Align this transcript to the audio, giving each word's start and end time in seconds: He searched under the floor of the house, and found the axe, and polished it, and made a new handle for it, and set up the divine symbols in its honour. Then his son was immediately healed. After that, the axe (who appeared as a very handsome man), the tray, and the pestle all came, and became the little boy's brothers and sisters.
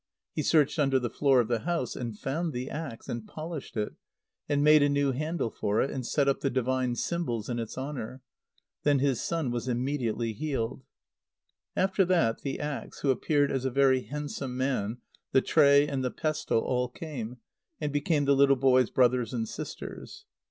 He 0.33 0.41
searched 0.41 0.79
under 0.79 0.97
the 0.97 1.11
floor 1.11 1.39
of 1.41 1.47
the 1.47 1.59
house, 1.59 1.95
and 1.95 2.17
found 2.17 2.53
the 2.53 2.71
axe, 2.71 3.07
and 3.07 3.27
polished 3.27 3.77
it, 3.77 3.93
and 4.49 4.63
made 4.63 4.81
a 4.81 4.89
new 4.89 5.11
handle 5.11 5.51
for 5.51 5.79
it, 5.79 5.91
and 5.91 6.03
set 6.03 6.27
up 6.27 6.39
the 6.39 6.49
divine 6.49 6.95
symbols 6.95 7.49
in 7.49 7.59
its 7.59 7.77
honour. 7.77 8.23
Then 8.81 8.97
his 8.97 9.21
son 9.21 9.51
was 9.51 9.67
immediately 9.67 10.33
healed. 10.33 10.81
After 11.75 12.03
that, 12.05 12.41
the 12.41 12.59
axe 12.59 13.01
(who 13.01 13.11
appeared 13.11 13.51
as 13.51 13.63
a 13.63 13.69
very 13.69 14.01
handsome 14.01 14.57
man), 14.57 14.97
the 15.33 15.41
tray, 15.41 15.87
and 15.87 16.03
the 16.03 16.09
pestle 16.09 16.61
all 16.61 16.89
came, 16.89 17.37
and 17.79 17.93
became 17.93 18.25
the 18.25 18.35
little 18.35 18.55
boy's 18.55 18.89
brothers 18.89 19.35
and 19.35 19.47
sisters. 19.47 20.25